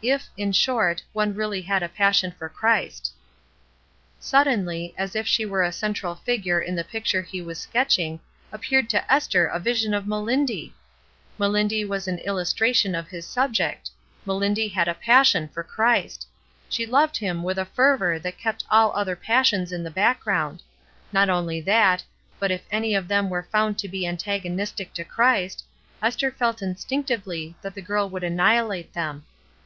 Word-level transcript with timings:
"If, 0.00 0.28
in 0.38 0.52
short, 0.52 1.02
one 1.12 1.34
really 1.34 1.60
had 1.60 1.82
a 1.82 1.88
passion 1.90 2.30
for 2.32 2.48
Christ." 2.48 3.12
Suddenly, 4.18 4.94
as 4.96 5.14
if 5.14 5.26
she 5.26 5.44
were 5.44 5.62
a 5.62 5.70
central 5.70 6.14
figure 6.14 6.58
in 6.58 6.74
the 6.74 6.82
picture 6.82 7.20
he 7.20 7.42
was 7.42 7.58
sketching, 7.60 8.18
appeared 8.50 8.88
to 8.88 9.12
Esther 9.12 9.44
a 9.46 9.58
vision 9.60 9.92
of 9.92 10.06
MeUndy! 10.06 10.72
Melindy 11.38 11.84
was 11.84 12.08
an 12.08 12.20
illustration 12.20 12.94
of 12.94 13.08
his 13.08 13.26
subject; 13.26 13.90
Melindy 14.24 14.68
had 14.68 14.88
a 14.88 14.94
passion 14.94 15.46
for 15.46 15.62
Christ! 15.62 16.26
she 16.70 16.86
loved 16.86 17.18
Him 17.18 17.42
with 17.42 17.58
a 17.58 17.66
fervor 17.66 18.18
that 18.18 18.38
kept 18.38 18.64
all 18.70 18.96
other 18.96 19.14
passions 19.14 19.72
in 19.72 19.82
the 19.82 19.90
background: 19.90 20.62
not 21.12 21.28
only 21.28 21.60
that, 21.60 22.02
but 22.40 22.50
if 22.50 22.62
any 22.70 22.94
of 22.94 23.08
them 23.08 23.28
were 23.28 23.42
found 23.52 23.76
to 23.80 23.88
be 23.88 24.06
antagonistic 24.06 24.94
to 24.94 25.04
Christ, 25.04 25.64
Esther 26.02 26.30
felt 26.30 26.60
instinc 26.62 27.08
tively 27.08 27.54
that 27.60 27.74
the 27.74 27.82
girl 27.82 28.08
would 28.08 28.24
annihilate 28.24 28.94
them. 28.94 29.26